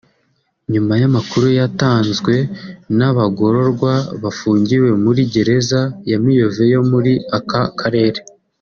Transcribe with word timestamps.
nyuma 0.71 0.93
y’amakuru 1.01 1.47
yatanzwe 1.59 2.33
n’abagororwa 2.97 3.93
bafungiye 4.23 4.87
muri 5.03 5.21
gereza 5.33 5.79
ya 6.09 6.17
Miyove 6.23 6.63
yo 6.73 6.81
muri 6.91 7.13
aka 7.37 7.61
Karere 7.81 8.19